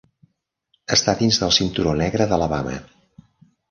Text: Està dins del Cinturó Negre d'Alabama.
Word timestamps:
Està 0.97 1.15
dins 1.21 1.39
del 1.43 1.55
Cinturó 1.59 1.97
Negre 2.03 2.31
d'Alabama. 2.35 2.79